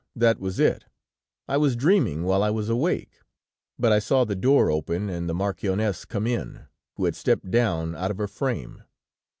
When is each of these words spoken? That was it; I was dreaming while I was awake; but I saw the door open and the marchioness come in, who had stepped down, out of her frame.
That 0.15 0.39
was 0.39 0.59
it; 0.59 0.85
I 1.47 1.57
was 1.57 1.75
dreaming 1.75 2.23
while 2.23 2.41
I 2.41 2.49
was 2.49 2.69
awake; 2.69 3.19
but 3.77 3.91
I 3.91 3.99
saw 3.99 4.25
the 4.25 4.35
door 4.35 4.71
open 4.71 5.09
and 5.11 5.29
the 5.29 5.35
marchioness 5.35 6.05
come 6.05 6.25
in, 6.25 6.65
who 6.95 7.05
had 7.05 7.15
stepped 7.15 7.51
down, 7.51 7.93
out 7.93 8.09
of 8.09 8.17
her 8.17 8.27
frame. 8.27 8.81